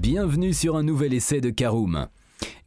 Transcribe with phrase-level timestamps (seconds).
[0.00, 2.06] Bienvenue sur un nouvel essai de Caroom.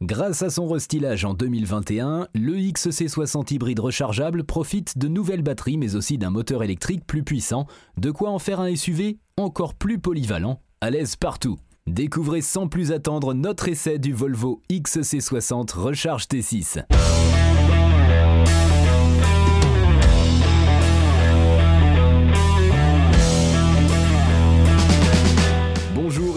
[0.00, 5.96] Grâce à son restylage en 2021, le XC60 hybride rechargeable profite de nouvelles batteries mais
[5.96, 7.66] aussi d'un moteur électrique plus puissant,
[7.96, 11.58] de quoi en faire un SUV encore plus polyvalent, à l'aise partout.
[11.88, 16.84] Découvrez sans plus attendre notre essai du Volvo XC60 Recharge T6.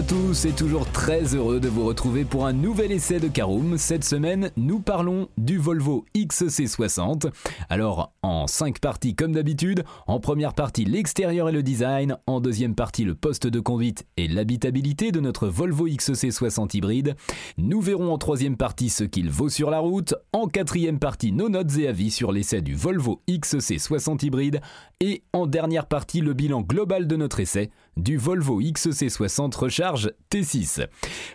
[0.00, 3.76] À tous et toujours très heureux de vous retrouver pour un nouvel essai de Caroom.
[3.76, 7.30] Cette semaine, nous parlons du Volvo XC60.
[7.68, 12.74] Alors, en 5 parties comme d'habitude, en première partie l'extérieur et le design, en deuxième
[12.74, 17.14] partie le poste de conduite et l'habitabilité de notre Volvo XC60 hybride.
[17.58, 21.50] Nous verrons en troisième partie ce qu'il vaut sur la route, en quatrième partie nos
[21.50, 24.62] notes et avis sur l'essai du Volvo XC60 hybride
[25.00, 30.86] et en dernière partie le bilan global de notre essai du Volvo XC60 Recharge T6.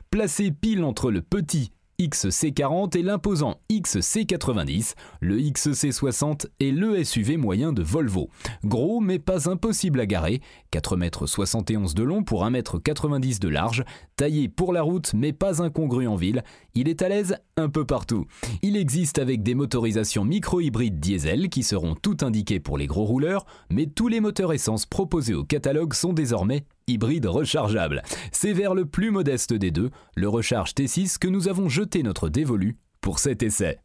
[0.10, 7.74] Placé pile entre le petit XC40 et l'imposant XC90, le XC60 est le SUV moyen
[7.74, 8.30] de Volvo.
[8.64, 10.42] Gros mais pas impossible à garer,
[10.74, 13.86] 4,71 m de long pour 1,90 m de large,
[14.16, 17.86] taillé pour la route mais pas incongru en ville, il est à l'aise un peu
[17.86, 18.26] partout.
[18.62, 23.46] Il existe avec des motorisations micro-hybrides diesel qui seront toutes indiquées pour les gros rouleurs,
[23.70, 28.04] mais tous les moteurs essence proposés au catalogue sont désormais hybrides rechargeables.
[28.32, 32.30] C'est vers le plus modeste des deux, le Recharge T6, que nous avons jeté notre
[32.30, 33.80] dévolu pour cet essai.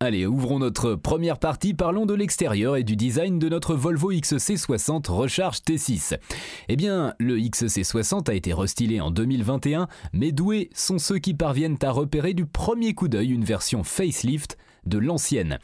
[0.00, 5.10] Allez, ouvrons notre première partie, parlons de l'extérieur et du design de notre Volvo XC60
[5.10, 6.18] Recharge T6.
[6.68, 11.78] Eh bien, le XC60 a été restylé en 2021, mais doués sont ceux qui parviennent
[11.82, 15.58] à repérer du premier coup d'œil une version facelift de l'ancienne.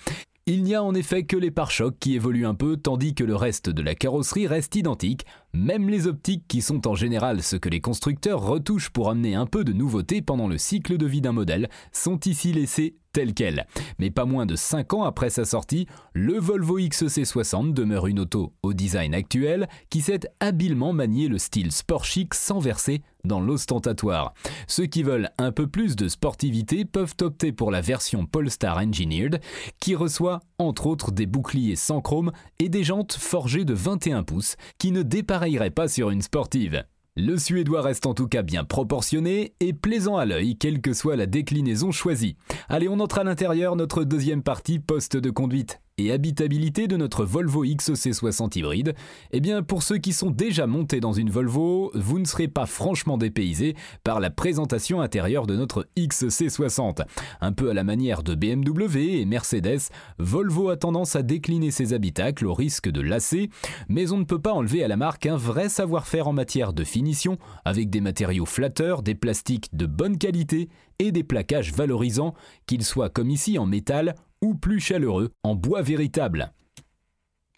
[0.46, 3.36] Il n'y a en effet que les pare-chocs qui évoluent un peu, tandis que le
[3.36, 7.68] reste de la carrosserie reste identique, même les optiques qui sont en général ce que
[7.68, 11.32] les constructeurs retouchent pour amener un peu de nouveauté pendant le cycle de vie d'un
[11.32, 13.66] modèle, sont ici laissées telles quelles.
[13.98, 18.52] Mais pas moins de 5 ans après sa sortie, le Volvo XC60 demeure une auto
[18.62, 24.32] au design actuel qui sait habilement manier le style sport chic sans verser dans l'ostentatoire.
[24.66, 29.40] Ceux qui veulent un peu plus de sportivité peuvent opter pour la version Polestar Engineered
[29.78, 34.56] qui reçoit entre autres des boucliers sans chrome et des jantes forgées de 21 pouces
[34.78, 35.02] qui ne
[35.74, 36.84] pas sur une sportive.
[37.16, 41.16] Le Suédois reste en tout cas bien proportionné et plaisant à l'œil, quelle que soit
[41.16, 42.36] la déclinaison choisie.
[42.68, 47.24] Allez, on entre à l'intérieur, notre deuxième partie, poste de conduite et habitabilité de notre
[47.24, 48.94] Volvo XC60 hybride,
[49.32, 52.66] eh bien pour ceux qui sont déjà montés dans une Volvo, vous ne serez pas
[52.66, 57.04] franchement dépaysés par la présentation intérieure de notre XC60.
[57.40, 61.92] Un peu à la manière de BMW et Mercedes, Volvo a tendance à décliner ses
[61.92, 63.50] habitacles au risque de lasser,
[63.88, 66.84] mais on ne peut pas enlever à la marque un vrai savoir-faire en matière de
[66.84, 70.68] finition, avec des matériaux flatteurs, des plastiques de bonne qualité
[70.98, 72.34] et des plaquages valorisants,
[72.66, 76.52] qu'ils soient comme ici en métal ou plus chaleureux, en bois véritable.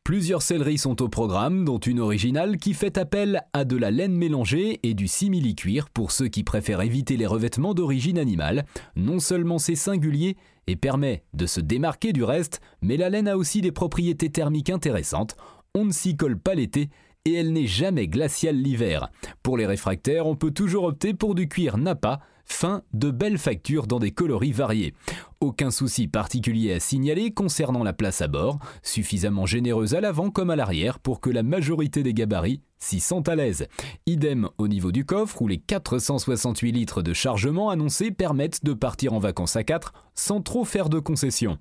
[0.05, 4.17] Plusieurs selleries sont au programme, dont une originale qui fait appel à de la laine
[4.17, 8.65] mélangée et du simili-cuir pour ceux qui préfèrent éviter les revêtements d'origine animale.
[8.97, 13.37] Non seulement c'est singulier et permet de se démarquer du reste, mais la laine a
[13.37, 15.37] aussi des propriétés thermiques intéressantes.
[15.77, 16.91] On ne s'y colle pas l'été
[17.25, 19.09] et elle n'est jamais glaciale l'hiver.
[19.45, 23.87] Pour les réfractaires, on peut toujours opter pour du cuir Napa, fin de belles factures
[23.87, 24.95] dans des coloris variés.
[25.41, 30.51] Aucun souci particulier à signaler concernant la place à bord, suffisamment généreuse à l'avant comme
[30.51, 33.67] à l'arrière pour que la majorité des gabarits s'y sentent à l'aise.
[34.07, 39.13] Idem au niveau du coffre où les 468 litres de chargement annoncés permettent de partir
[39.13, 41.59] en vacances à 4 sans trop faire de concessions.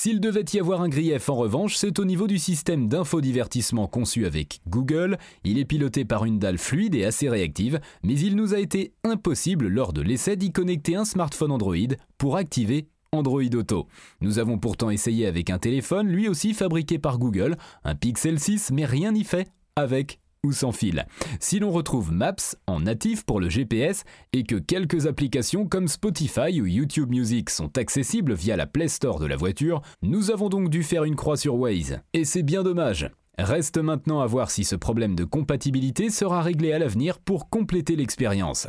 [0.00, 4.26] S'il devait y avoir un grief en revanche, c'est au niveau du système d'infodivertissement conçu
[4.26, 5.18] avec Google.
[5.42, 8.92] Il est piloté par une dalle fluide et assez réactive, mais il nous a été
[9.02, 13.88] impossible lors de l'essai d'y connecter un smartphone Android pour activer Android Auto.
[14.20, 18.70] Nous avons pourtant essayé avec un téléphone, lui aussi fabriqué par Google, un Pixel 6,
[18.70, 21.06] mais rien n'y fait avec ou sans fil.
[21.40, 26.60] Si l'on retrouve Maps en natif pour le GPS et que quelques applications comme Spotify
[26.60, 30.70] ou YouTube Music sont accessibles via la Play Store de la voiture, nous avons donc
[30.70, 32.00] dû faire une croix sur Waze.
[32.12, 33.10] Et c'est bien dommage.
[33.38, 37.94] Reste maintenant à voir si ce problème de compatibilité sera réglé à l'avenir pour compléter
[37.94, 38.68] l'expérience.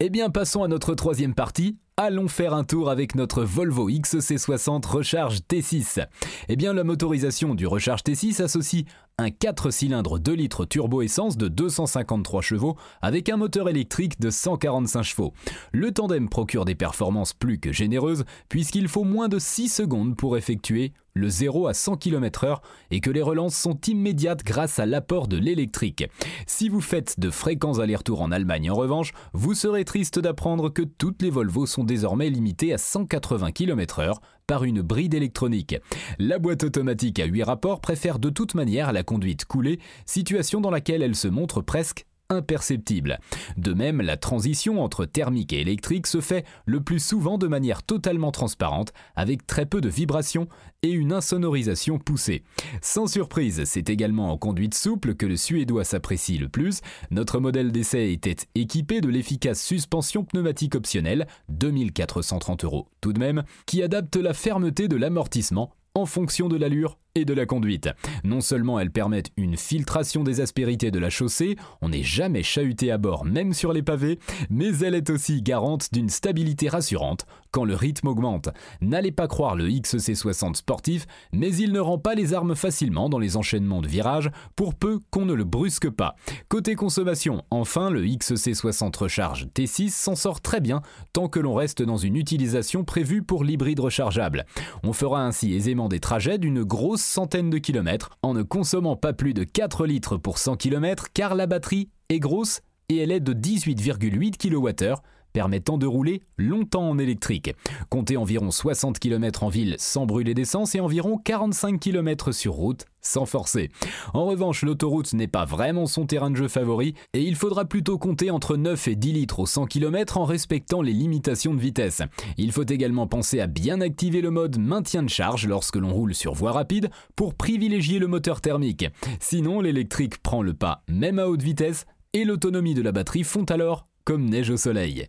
[0.00, 4.86] Eh bien passons à notre troisième partie, allons faire un tour avec notre Volvo XC60
[4.86, 6.06] Recharge T6.
[6.48, 8.84] Eh bien, la motorisation du Recharge T6 associe
[9.18, 15.02] un 4 cylindres 2 litres turbo-essence de 253 chevaux avec un moteur électrique de 145
[15.02, 15.32] chevaux.
[15.72, 20.36] Le tandem procure des performances plus que généreuses puisqu'il faut moins de 6 secondes pour
[20.36, 22.58] effectuer le 0 à 100 km/h
[22.92, 26.04] et que les relances sont immédiates grâce à l'apport de l'électrique.
[26.46, 30.82] Si vous faites de fréquents allers-retours en Allemagne en revanche, vous serez triste d'apprendre que
[30.82, 34.14] toutes les Volvo sont désormais limitées à 180 km/h
[34.48, 35.76] par une bride électronique.
[36.18, 40.70] La boîte automatique à 8 rapports préfère de toute manière la conduite coulée, situation dans
[40.70, 43.20] laquelle elle se montre presque imperceptible.
[43.56, 47.82] De même, la transition entre thermique et électrique se fait le plus souvent de manière
[47.82, 50.46] totalement transparente, avec très peu de vibrations
[50.82, 52.44] et une insonorisation poussée.
[52.82, 56.80] Sans surprise, c'est également en conduite souple que le suédois s'apprécie le plus.
[57.10, 63.42] Notre modèle d'essai était équipé de l'efficace suspension pneumatique optionnelle, 2430 euros tout de même,
[63.64, 67.88] qui adapte la fermeté de l'amortissement en fonction de l'allure et de la conduite.
[68.24, 72.90] Non seulement elles permettent une filtration des aspérités de la chaussée, on n'est jamais chahuté
[72.90, 74.18] à bord même sur les pavés,
[74.50, 78.50] mais elle est aussi garante d'une stabilité rassurante quand le rythme augmente.
[78.80, 83.18] N'allez pas croire le XC60 sportif, mais il ne rend pas les armes facilement dans
[83.18, 86.14] les enchaînements de virages, pour peu qu'on ne le brusque pas.
[86.48, 90.82] Côté consommation, enfin, le XC60 Recharge T6 s'en sort très bien
[91.12, 94.44] tant que l'on reste dans une utilisation prévue pour l'hybride rechargeable.
[94.82, 99.12] On fera ainsi aisément des trajets d'une grosse centaine de kilomètres en ne consommant pas
[99.12, 103.20] plus de 4 litres pour 100 km car la batterie est grosse et elle est
[103.20, 104.94] de 18,8 kWh
[105.38, 107.54] permettant de rouler longtemps en électrique.
[107.90, 112.86] Comptez environ 60 km en ville sans brûler d'essence et environ 45 km sur route
[113.02, 113.70] sans forcer.
[114.14, 117.98] En revanche, l'autoroute n'est pas vraiment son terrain de jeu favori et il faudra plutôt
[117.98, 122.02] compter entre 9 et 10 litres au 100 km en respectant les limitations de vitesse.
[122.36, 126.16] Il faut également penser à bien activer le mode maintien de charge lorsque l'on roule
[126.16, 128.86] sur voie rapide pour privilégier le moteur thermique.
[129.20, 133.44] Sinon, l'électrique prend le pas même à haute vitesse et l'autonomie de la batterie fond
[133.44, 135.06] alors comme neige au soleil.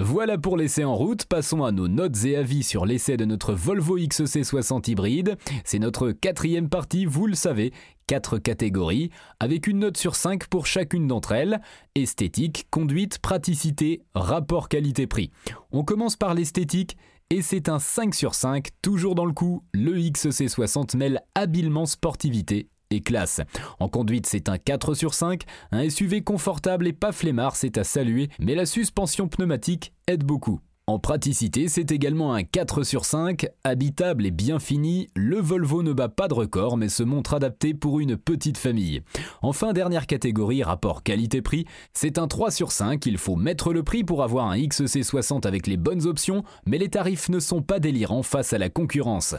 [0.00, 3.52] Voilà pour l'essai en route, passons à nos notes et avis sur l'essai de notre
[3.52, 5.36] Volvo XC60 hybride.
[5.64, 7.72] C'est notre quatrième partie, vous le savez,
[8.06, 9.10] quatre catégories,
[9.40, 11.60] avec une note sur 5 pour chacune d'entre elles,
[11.94, 15.30] esthétique, conduite, praticité, rapport qualité-prix.
[15.72, 16.96] On commence par l'esthétique,
[17.30, 22.68] et c'est un 5 sur 5, toujours dans le coup, le XC60 mêle habilement sportivité
[22.96, 23.40] classe.
[23.78, 25.42] En conduite, c'est un 4 sur 5,
[25.72, 30.60] un SUV confortable et pas flemmard, c'est à saluer, mais la suspension pneumatique aide beaucoup.
[30.86, 35.92] En praticité, c'est également un 4 sur 5, habitable et bien fini, le Volvo ne
[35.92, 39.02] bat pas de record mais se montre adapté pour une petite famille.
[39.42, 44.02] Enfin, dernière catégorie, rapport qualité-prix, c'est un 3 sur 5, il faut mettre le prix
[44.02, 48.22] pour avoir un XC60 avec les bonnes options, mais les tarifs ne sont pas délirants
[48.22, 49.34] face à la concurrence.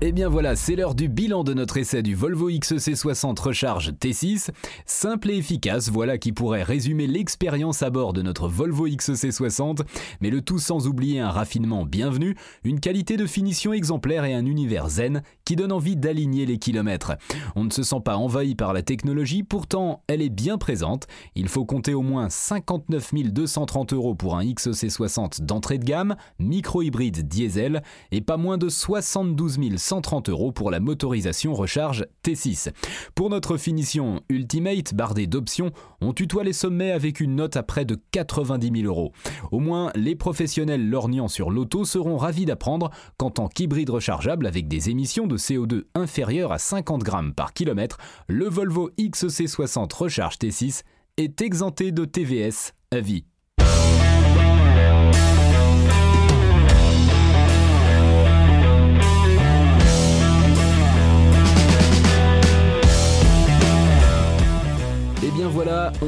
[0.00, 3.90] Et eh bien voilà, c'est l'heure du bilan de notre essai du Volvo XC60 Recharge
[3.90, 4.50] T6.
[4.86, 9.80] Simple et efficace, voilà qui pourrait résumer l'expérience à bord de notre Volvo XC60,
[10.20, 14.46] mais le tout sans oublier un raffinement bienvenu, une qualité de finition exemplaire et un
[14.46, 17.16] univers zen qui donne envie d'aligner les kilomètres.
[17.56, 21.08] On ne se sent pas envahi par la technologie, pourtant elle est bien présente.
[21.34, 27.26] Il faut compter au moins 59 230 euros pour un XC60 d'entrée de gamme, micro-hybride
[27.26, 32.72] diesel, et pas moins de 72 000 130 euros pour la motorisation recharge T6.
[33.14, 37.86] Pour notre finition Ultimate, bardée d'options, on tutoie les sommets avec une note à près
[37.86, 39.12] de 90 000 euros.
[39.50, 44.68] Au moins, les professionnels lorgnant sur l'auto seront ravis d'apprendre qu'en tant qu'hybride rechargeable avec
[44.68, 47.96] des émissions de CO2 inférieures à 50 grammes par kilomètre,
[48.28, 50.82] le Volvo XC60 Recharge T6
[51.16, 53.24] est exempté de TVS à vie.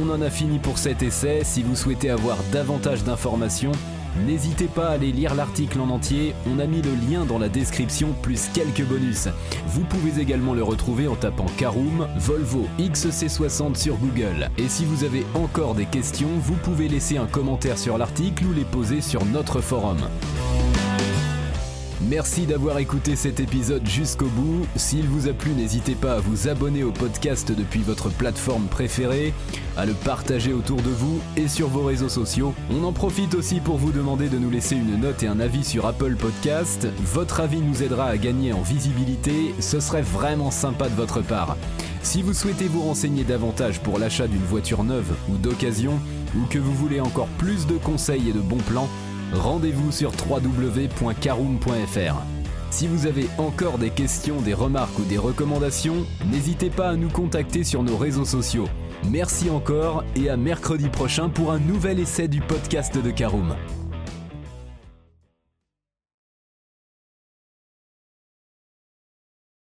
[0.00, 1.40] On en a fini pour cet essai.
[1.44, 3.72] Si vous souhaitez avoir davantage d'informations,
[4.26, 7.48] N'hésitez pas à aller lire l'article en entier, on a mis le lien dans la
[7.48, 9.28] description plus quelques bonus.
[9.68, 14.50] Vous pouvez également le retrouver en tapant Caroom Volvo XC60 sur Google.
[14.58, 18.52] Et si vous avez encore des questions, vous pouvez laisser un commentaire sur l'article ou
[18.52, 19.98] les poser sur notre forum.
[22.08, 24.66] Merci d'avoir écouté cet épisode jusqu'au bout.
[24.74, 29.34] S'il vous a plu, n'hésitez pas à vous abonner au podcast depuis votre plateforme préférée,
[29.80, 32.54] à le partager autour de vous et sur vos réseaux sociaux.
[32.70, 35.64] On en profite aussi pour vous demander de nous laisser une note et un avis
[35.64, 36.86] sur Apple Podcast.
[36.98, 41.56] Votre avis nous aidera à gagner en visibilité, ce serait vraiment sympa de votre part.
[42.02, 45.98] Si vous souhaitez vous renseigner davantage pour l'achat d'une voiture neuve ou d'occasion,
[46.36, 48.88] ou que vous voulez encore plus de conseils et de bons plans,
[49.32, 52.14] rendez-vous sur www.caroom.fr.
[52.70, 57.08] Si vous avez encore des questions, des remarques ou des recommandations, n'hésitez pas à nous
[57.08, 58.68] contacter sur nos réseaux sociaux.
[59.08, 63.56] Merci encore et à mercredi prochain pour un nouvel essai du podcast de Caroom.